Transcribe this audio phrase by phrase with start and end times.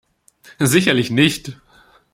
[0.59, 1.61] Sicherlich nicht!